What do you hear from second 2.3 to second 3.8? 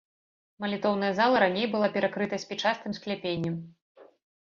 спічастым скляпеннем.